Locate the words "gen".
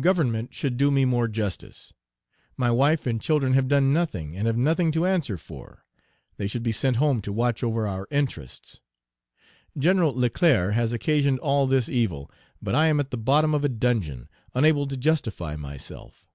9.78-10.02